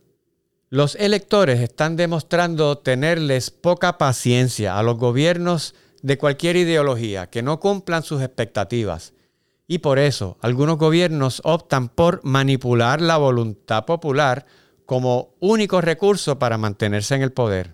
Los 0.70 0.94
electores 0.94 1.62
están 1.62 1.96
demostrando 1.96 2.78
tenerles 2.78 3.50
poca 3.50 3.98
paciencia 3.98 4.78
a 4.78 4.84
los 4.84 5.00
gobiernos 5.00 5.74
de 6.04 6.20
cualquier 6.20 6.58
ideología 6.58 7.28
que 7.28 7.42
no 7.42 7.60
cumplan 7.60 8.04
sus 8.04 8.22
expectativas. 8.22 9.14
Y 9.66 9.80
por 9.80 9.98
eso 9.98 10.38
algunos 10.42 10.78
gobiernos 10.78 11.42
optan 11.44 11.90
por 11.90 12.24
manipular 12.24 13.02
la 13.02 13.18
voluntad 13.18 13.86
popular 13.86 14.46
como 14.86 15.34
único 15.40 15.82
recurso 15.82 16.38
para 16.38 16.60
mantenerse 16.60 17.16
en 17.16 17.24
el 17.24 17.32
poder. 17.32 17.74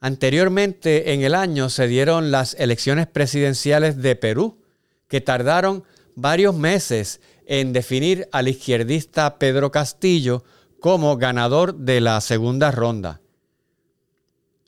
Anteriormente 0.00 1.12
en 1.12 1.22
el 1.22 1.36
año 1.36 1.70
se 1.70 1.86
dieron 1.86 2.32
las 2.32 2.54
elecciones 2.54 3.06
presidenciales 3.06 4.02
de 4.02 4.16
Perú, 4.16 4.58
que 5.06 5.20
tardaron 5.20 5.84
varios 6.16 6.56
meses 6.56 7.20
en 7.46 7.72
definir 7.72 8.28
al 8.32 8.48
izquierdista 8.48 9.38
Pedro 9.38 9.70
Castillo 9.70 10.44
como 10.80 11.16
ganador 11.16 11.74
de 11.76 12.00
la 12.00 12.20
segunda 12.20 12.70
ronda. 12.70 13.20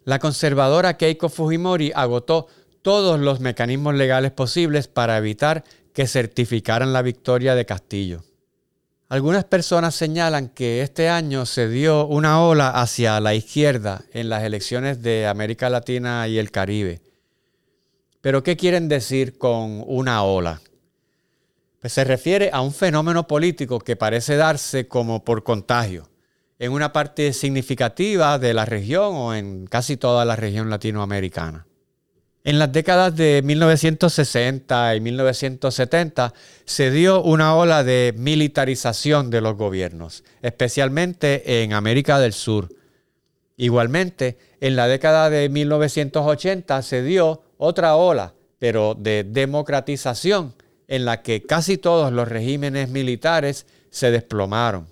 La 0.04 0.18
conservadora 0.18 0.96
Keiko 0.96 1.28
Fujimori 1.28 1.92
agotó 1.94 2.46
todos 2.80 3.20
los 3.20 3.40
mecanismos 3.40 3.94
legales 3.94 4.32
posibles 4.32 4.88
para 4.88 5.18
evitar 5.18 5.64
que 5.92 6.06
certificaran 6.06 6.92
la 6.92 7.02
victoria 7.02 7.54
de 7.54 7.66
Castillo. 7.66 8.24
Algunas 9.10 9.44
personas 9.44 9.94
señalan 9.94 10.48
que 10.48 10.82
este 10.82 11.08
año 11.08 11.46
se 11.46 11.68
dio 11.68 12.06
una 12.06 12.42
ola 12.42 12.70
hacia 12.70 13.20
la 13.20 13.34
izquierda 13.34 14.04
en 14.12 14.28
las 14.28 14.44
elecciones 14.44 15.02
de 15.02 15.26
América 15.26 15.70
Latina 15.70 16.28
y 16.28 16.38
el 16.38 16.50
Caribe. 16.50 17.00
Pero 18.20 18.42
¿qué 18.42 18.56
quieren 18.56 18.88
decir 18.88 19.38
con 19.38 19.82
una 19.86 20.22
ola? 20.22 20.60
Pues 21.80 21.92
se 21.92 22.04
refiere 22.04 22.50
a 22.52 22.60
un 22.60 22.72
fenómeno 22.72 23.26
político 23.26 23.78
que 23.78 23.96
parece 23.96 24.36
darse 24.36 24.88
como 24.88 25.24
por 25.24 25.44
contagio 25.44 26.08
en 26.58 26.72
una 26.72 26.92
parte 26.92 27.32
significativa 27.32 28.38
de 28.38 28.52
la 28.52 28.64
región 28.64 29.12
o 29.14 29.34
en 29.34 29.66
casi 29.66 29.96
toda 29.96 30.24
la 30.24 30.34
región 30.34 30.70
latinoamericana. 30.70 31.66
En 32.44 32.58
las 32.58 32.72
décadas 32.72 33.14
de 33.14 33.42
1960 33.44 34.96
y 34.96 35.00
1970 35.00 36.32
se 36.64 36.90
dio 36.90 37.22
una 37.22 37.54
ola 37.54 37.84
de 37.84 38.14
militarización 38.16 39.30
de 39.30 39.40
los 39.40 39.56
gobiernos, 39.56 40.24
especialmente 40.40 41.62
en 41.62 41.74
América 41.74 42.18
del 42.18 42.32
Sur. 42.32 42.70
Igualmente, 43.56 44.38
en 44.60 44.76
la 44.76 44.88
década 44.88 45.30
de 45.30 45.48
1980 45.48 46.82
se 46.82 47.02
dio 47.02 47.42
otra 47.58 47.96
ola, 47.96 48.34
pero 48.58 48.94
de 48.94 49.24
democratización, 49.24 50.54
en 50.88 51.04
la 51.04 51.22
que 51.22 51.42
casi 51.42 51.78
todos 51.78 52.12
los 52.12 52.26
regímenes 52.26 52.88
militares 52.88 53.66
se 53.90 54.10
desplomaron. 54.10 54.88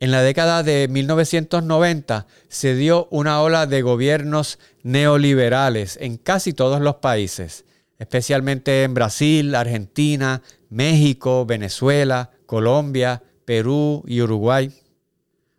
En 0.00 0.10
la 0.10 0.22
década 0.22 0.62
de 0.62 0.88
1990 0.88 2.26
se 2.48 2.74
dio 2.74 3.06
una 3.10 3.42
ola 3.42 3.66
de 3.66 3.82
gobiernos 3.82 4.58
neoliberales 4.82 5.98
en 6.00 6.16
casi 6.16 6.54
todos 6.54 6.80
los 6.80 6.96
países, 6.96 7.66
especialmente 7.98 8.82
en 8.82 8.94
Brasil, 8.94 9.54
Argentina, 9.54 10.40
México, 10.70 11.44
Venezuela, 11.44 12.30
Colombia, 12.46 13.22
Perú 13.44 14.02
y 14.06 14.22
Uruguay. 14.22 14.72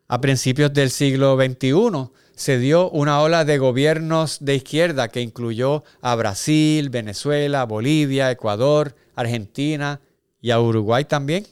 A 0.07 0.19
principios 0.19 0.73
del 0.73 0.89
siglo 0.89 1.37
XXI 1.37 2.09
se 2.33 2.57
dio 2.57 2.89
una 2.89 3.21
ola 3.21 3.45
de 3.45 3.59
gobiernos 3.59 4.39
de 4.41 4.55
izquierda 4.55 5.09
que 5.09 5.21
incluyó 5.21 5.83
a 6.01 6.15
Brasil, 6.15 6.89
Venezuela, 6.89 7.65
Bolivia, 7.65 8.31
Ecuador, 8.31 8.95
Argentina 9.21 9.99
y 10.41 10.51
a 10.51 10.59
Uruguay 10.59 11.05
también. 11.05 11.47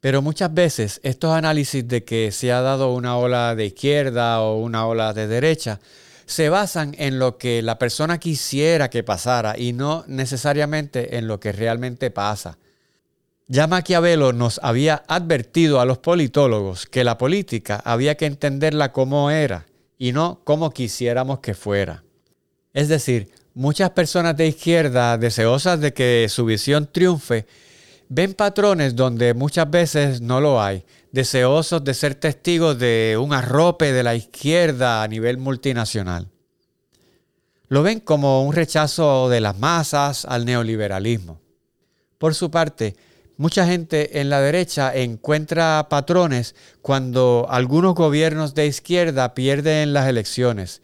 Pero 0.00 0.22
muchas 0.22 0.52
veces 0.52 1.00
estos 1.02 1.32
análisis 1.32 1.86
de 1.86 2.04
que 2.04 2.32
se 2.32 2.50
ha 2.52 2.60
dado 2.60 2.92
una 2.92 3.16
ola 3.16 3.54
de 3.54 3.66
izquierda 3.66 4.40
o 4.40 4.58
una 4.58 4.86
ola 4.86 5.12
de 5.12 5.28
derecha 5.28 5.80
se 6.26 6.48
basan 6.48 6.94
en 6.98 7.18
lo 7.18 7.36
que 7.36 7.62
la 7.62 7.78
persona 7.78 8.18
quisiera 8.18 8.90
que 8.90 9.02
pasara 9.02 9.58
y 9.58 9.72
no 9.72 10.04
necesariamente 10.06 11.18
en 11.18 11.28
lo 11.28 11.38
que 11.38 11.52
realmente 11.52 12.10
pasa. 12.10 12.58
Ya 13.48 13.66
Maquiavelo 13.66 14.32
nos 14.32 14.60
había 14.62 15.02
advertido 15.08 15.80
a 15.80 15.84
los 15.84 15.98
politólogos 15.98 16.86
que 16.86 17.04
la 17.04 17.18
política 17.18 17.82
había 17.84 18.16
que 18.16 18.26
entenderla 18.26 18.92
como 18.92 19.30
era 19.30 19.66
y 19.98 20.12
no 20.12 20.40
como 20.44 20.70
quisiéramos 20.70 21.40
que 21.40 21.54
fuera. 21.54 22.02
Es 22.72 22.88
decir, 22.88 23.30
muchas 23.54 23.90
personas 23.90 24.36
de 24.36 24.46
izquierda 24.48 25.18
deseosas 25.18 25.80
de 25.80 25.92
que 25.92 26.26
su 26.28 26.44
visión 26.44 26.88
triunfe 26.90 27.46
ven 28.08 28.34
patrones 28.34 28.96
donde 28.96 29.34
muchas 29.34 29.70
veces 29.70 30.20
no 30.20 30.40
lo 30.40 30.62
hay, 30.62 30.84
deseosos 31.12 31.84
de 31.84 31.94
ser 31.94 32.14
testigos 32.14 32.78
de 32.78 33.18
un 33.20 33.32
arrope 33.32 33.92
de 33.92 34.02
la 34.02 34.14
izquierda 34.14 35.02
a 35.02 35.08
nivel 35.08 35.38
multinacional. 35.38 36.28
Lo 37.68 37.82
ven 37.82 38.00
como 38.00 38.44
un 38.46 38.54
rechazo 38.54 39.28
de 39.30 39.40
las 39.40 39.58
masas 39.58 40.26
al 40.26 40.44
neoliberalismo. 40.44 41.40
Por 42.18 42.34
su 42.34 42.50
parte, 42.50 42.96
mucha 43.38 43.66
gente 43.66 44.20
en 44.20 44.28
la 44.28 44.40
derecha 44.40 44.94
encuentra 44.94 45.86
patrones 45.88 46.54
cuando 46.82 47.46
algunos 47.48 47.94
gobiernos 47.94 48.54
de 48.54 48.66
izquierda 48.66 49.34
pierden 49.34 49.94
las 49.94 50.06
elecciones 50.06 50.82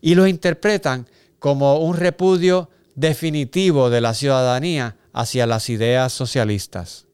y 0.00 0.14
lo 0.14 0.26
interpretan 0.26 1.06
como 1.44 1.76
un 1.76 1.98
repudio 1.98 2.70
definitivo 2.94 3.90
de 3.90 4.00
la 4.00 4.14
ciudadanía 4.14 4.96
hacia 5.12 5.46
las 5.46 5.68
ideas 5.68 6.10
socialistas. 6.10 7.04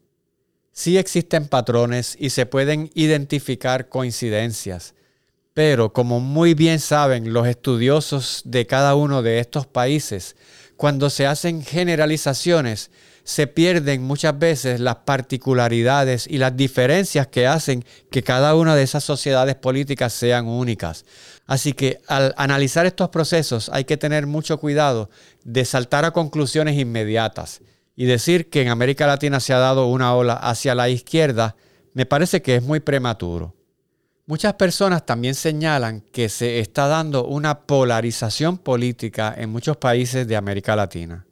Sí 0.71 0.97
existen 0.97 1.49
patrones 1.49 2.15
y 2.17 2.29
se 2.29 2.45
pueden 2.45 2.91
identificar 2.93 3.89
coincidencias, 3.89 4.93
pero 5.53 5.91
como 5.91 6.21
muy 6.21 6.53
bien 6.53 6.79
saben 6.79 7.33
los 7.33 7.45
estudiosos 7.45 8.43
de 8.45 8.65
cada 8.65 8.95
uno 8.95 9.21
de 9.21 9.39
estos 9.39 9.67
países, 9.67 10.37
cuando 10.77 11.09
se 11.09 11.27
hacen 11.27 11.61
generalizaciones, 11.61 12.89
se 13.25 13.47
pierden 13.47 14.01
muchas 14.01 14.39
veces 14.39 14.79
las 14.79 14.95
particularidades 14.95 16.25
y 16.25 16.37
las 16.37 16.55
diferencias 16.55 17.27
que 17.27 17.47
hacen 17.47 17.83
que 18.09 18.23
cada 18.23 18.55
una 18.55 18.77
de 18.77 18.83
esas 18.83 19.03
sociedades 19.03 19.55
políticas 19.55 20.13
sean 20.13 20.47
únicas. 20.47 21.03
Así 21.51 21.73
que 21.73 21.99
al 22.07 22.33
analizar 22.37 22.85
estos 22.85 23.09
procesos 23.09 23.69
hay 23.73 23.83
que 23.83 23.97
tener 23.97 24.25
mucho 24.25 24.57
cuidado 24.57 25.09
de 25.43 25.65
saltar 25.65 26.05
a 26.05 26.11
conclusiones 26.11 26.79
inmediatas 26.79 27.59
y 27.93 28.05
decir 28.05 28.49
que 28.49 28.61
en 28.61 28.69
América 28.69 29.05
Latina 29.05 29.41
se 29.41 29.51
ha 29.51 29.57
dado 29.57 29.87
una 29.87 30.15
ola 30.15 30.35
hacia 30.35 30.75
la 30.75 30.87
izquierda 30.87 31.57
me 31.93 32.05
parece 32.05 32.41
que 32.41 32.55
es 32.55 32.63
muy 32.63 32.79
prematuro. 32.79 33.53
Muchas 34.27 34.53
personas 34.53 35.05
también 35.05 35.35
señalan 35.35 35.99
que 35.99 36.29
se 36.29 36.59
está 36.59 36.87
dando 36.87 37.25
una 37.25 37.59
polarización 37.63 38.57
política 38.57 39.35
en 39.37 39.49
muchos 39.49 39.75
países 39.75 40.25
de 40.29 40.37
América 40.37 40.77
Latina. 40.77 41.25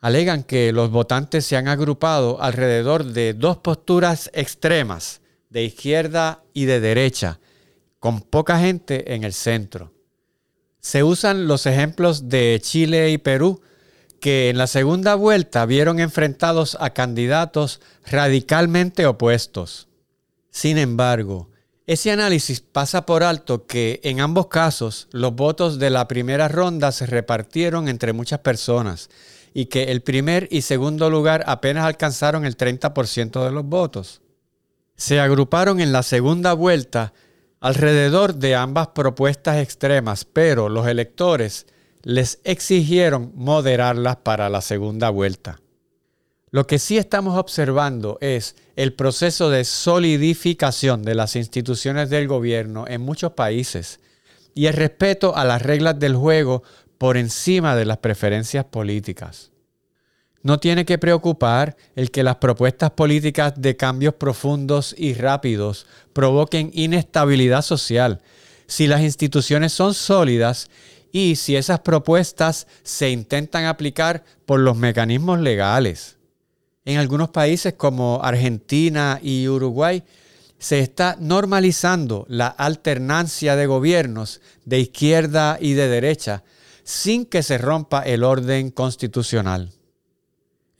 Alegan 0.00 0.42
que 0.42 0.72
los 0.72 0.90
votantes 0.90 1.46
se 1.46 1.56
han 1.56 1.68
agrupado 1.68 2.42
alrededor 2.42 3.04
de 3.04 3.34
dos 3.34 3.58
posturas 3.58 4.28
extremas, 4.34 5.20
de 5.50 5.62
izquierda 5.62 6.42
y 6.52 6.64
de 6.64 6.80
derecha, 6.80 7.38
con 8.00 8.22
poca 8.22 8.58
gente 8.58 9.14
en 9.14 9.22
el 9.22 9.32
centro. 9.32 9.92
Se 10.80 11.04
usan 11.04 11.46
los 11.46 11.66
ejemplos 11.66 12.28
de 12.28 12.58
Chile 12.62 13.10
y 13.10 13.18
Perú 13.18 13.60
que 14.20 14.50
en 14.50 14.58
la 14.58 14.66
segunda 14.66 15.14
vuelta 15.14 15.64
vieron 15.66 16.00
enfrentados 16.00 16.76
a 16.80 16.90
candidatos 16.90 17.80
radicalmente 18.06 19.06
opuestos. 19.06 19.88
Sin 20.50 20.78
embargo, 20.78 21.50
ese 21.86 22.10
análisis 22.10 22.60
pasa 22.60 23.04
por 23.04 23.22
alto 23.22 23.66
que 23.66 24.00
en 24.02 24.20
ambos 24.20 24.46
casos 24.46 25.08
los 25.10 25.34
votos 25.34 25.78
de 25.78 25.90
la 25.90 26.08
primera 26.08 26.48
ronda 26.48 26.92
se 26.92 27.06
repartieron 27.06 27.88
entre 27.88 28.12
muchas 28.12 28.40
personas 28.40 29.10
y 29.52 29.66
que 29.66 29.84
el 29.84 30.00
primer 30.02 30.48
y 30.50 30.62
segundo 30.62 31.10
lugar 31.10 31.42
apenas 31.46 31.84
alcanzaron 31.84 32.44
el 32.44 32.56
30% 32.56 33.44
de 33.44 33.50
los 33.50 33.64
votos. 33.64 34.22
Se 34.96 35.18
agruparon 35.18 35.80
en 35.80 35.92
la 35.92 36.02
segunda 36.02 36.52
vuelta 36.52 37.12
alrededor 37.60 38.34
de 38.36 38.54
ambas 38.54 38.88
propuestas 38.88 39.58
extremas, 39.58 40.24
pero 40.24 40.68
los 40.68 40.86
electores 40.86 41.66
les 42.02 42.40
exigieron 42.44 43.32
moderarlas 43.34 44.16
para 44.16 44.48
la 44.48 44.62
segunda 44.62 45.10
vuelta. 45.10 45.60
Lo 46.50 46.66
que 46.66 46.78
sí 46.78 46.98
estamos 46.98 47.38
observando 47.38 48.18
es 48.20 48.56
el 48.74 48.94
proceso 48.94 49.50
de 49.50 49.64
solidificación 49.64 51.02
de 51.02 51.14
las 51.14 51.36
instituciones 51.36 52.10
del 52.10 52.26
gobierno 52.26 52.86
en 52.88 53.02
muchos 53.02 53.32
países 53.32 54.00
y 54.54 54.66
el 54.66 54.74
respeto 54.74 55.36
a 55.36 55.44
las 55.44 55.62
reglas 55.62 55.98
del 56.00 56.16
juego 56.16 56.64
por 56.98 57.16
encima 57.16 57.76
de 57.76 57.84
las 57.84 57.98
preferencias 57.98 58.64
políticas. 58.64 59.49
No 60.42 60.58
tiene 60.58 60.86
que 60.86 60.98
preocupar 60.98 61.76
el 61.96 62.10
que 62.10 62.22
las 62.22 62.36
propuestas 62.36 62.90
políticas 62.92 63.54
de 63.56 63.76
cambios 63.76 64.14
profundos 64.14 64.94
y 64.96 65.12
rápidos 65.12 65.86
provoquen 66.12 66.70
inestabilidad 66.72 67.62
social 67.62 68.20
si 68.66 68.86
las 68.86 69.02
instituciones 69.02 69.72
son 69.72 69.92
sólidas 69.94 70.70
y 71.12 71.36
si 71.36 71.56
esas 71.56 71.80
propuestas 71.80 72.66
se 72.82 73.10
intentan 73.10 73.64
aplicar 73.64 74.24
por 74.46 74.60
los 74.60 74.76
mecanismos 74.76 75.40
legales. 75.40 76.16
En 76.84 76.98
algunos 76.98 77.30
países 77.30 77.74
como 77.74 78.20
Argentina 78.22 79.18
y 79.22 79.46
Uruguay 79.48 80.02
se 80.58 80.80
está 80.80 81.16
normalizando 81.18 82.26
la 82.28 82.46
alternancia 82.46 83.56
de 83.56 83.66
gobiernos 83.66 84.40
de 84.64 84.80
izquierda 84.80 85.58
y 85.60 85.74
de 85.74 85.88
derecha 85.88 86.44
sin 86.84 87.26
que 87.26 87.42
se 87.42 87.58
rompa 87.58 88.02
el 88.02 88.24
orden 88.24 88.70
constitucional. 88.70 89.70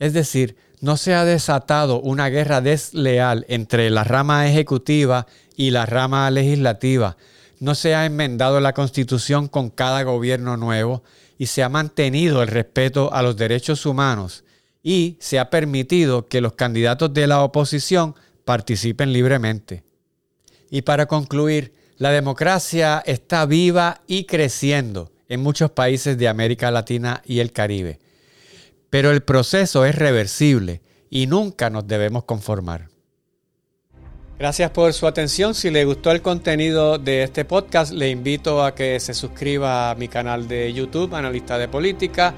Es 0.01 0.13
decir, 0.13 0.55
no 0.79 0.97
se 0.97 1.13
ha 1.13 1.25
desatado 1.25 2.01
una 2.01 2.27
guerra 2.29 2.59
desleal 2.59 3.45
entre 3.47 3.91
la 3.91 4.03
rama 4.03 4.49
ejecutiva 4.49 5.27
y 5.55 5.69
la 5.69 5.85
rama 5.85 6.31
legislativa. 6.31 7.17
No 7.59 7.75
se 7.75 7.93
ha 7.93 8.07
enmendado 8.07 8.59
la 8.61 8.73
constitución 8.73 9.47
con 9.47 9.69
cada 9.69 10.01
gobierno 10.01 10.57
nuevo 10.57 11.03
y 11.37 11.45
se 11.45 11.61
ha 11.61 11.69
mantenido 11.69 12.41
el 12.41 12.47
respeto 12.47 13.13
a 13.13 13.21
los 13.21 13.37
derechos 13.37 13.85
humanos 13.85 14.43
y 14.81 15.17
se 15.19 15.37
ha 15.37 15.51
permitido 15.51 16.25
que 16.25 16.41
los 16.41 16.53
candidatos 16.53 17.13
de 17.13 17.27
la 17.27 17.43
oposición 17.43 18.15
participen 18.43 19.13
libremente. 19.13 19.83
Y 20.71 20.81
para 20.81 21.05
concluir, 21.05 21.75
la 21.97 22.09
democracia 22.09 23.03
está 23.05 23.45
viva 23.45 24.01
y 24.07 24.23
creciendo 24.23 25.11
en 25.29 25.43
muchos 25.43 25.69
países 25.69 26.17
de 26.17 26.27
América 26.27 26.71
Latina 26.71 27.21
y 27.23 27.37
el 27.37 27.51
Caribe. 27.51 28.00
Pero 28.91 29.09
el 29.09 29.23
proceso 29.23 29.85
es 29.85 29.95
reversible 29.95 30.83
y 31.09 31.25
nunca 31.25 31.71
nos 31.71 31.87
debemos 31.87 32.25
conformar. 32.25 32.89
Gracias 34.37 34.71
por 34.71 34.91
su 34.93 35.07
atención. 35.07 35.55
Si 35.55 35.69
le 35.69 35.85
gustó 35.85 36.11
el 36.11 36.21
contenido 36.21 36.97
de 36.97 37.23
este 37.23 37.45
podcast, 37.45 37.93
le 37.93 38.09
invito 38.09 38.63
a 38.63 38.75
que 38.75 38.99
se 38.99 39.13
suscriba 39.13 39.89
a 39.89 39.95
mi 39.95 40.07
canal 40.07 40.47
de 40.47 40.73
YouTube, 40.73 41.15
Analista 41.15 41.57
de 41.57 41.67
Política 41.67 42.33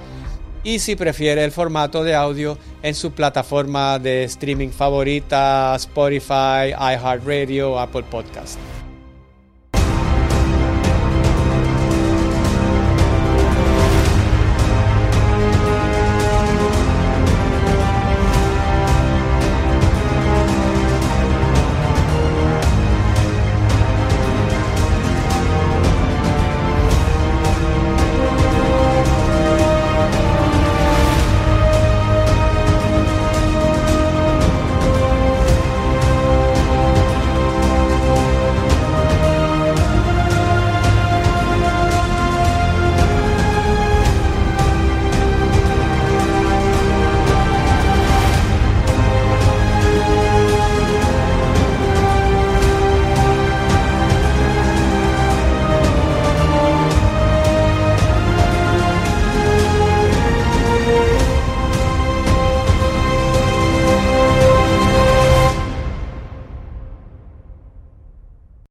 y 0.64 0.80
si 0.80 0.96
prefiere 0.96 1.44
el 1.44 1.52
formato 1.52 2.04
de 2.04 2.16
audio 2.16 2.58
en 2.82 2.96
su 2.96 3.12
plataforma 3.12 4.00
de 4.00 4.26
streaming 4.26 4.70
favorita, 4.70 5.76
Spotify, 5.76 6.72
iHeartRadio, 6.72 7.80
Apple 7.80 8.04
Podcast. 8.04 8.60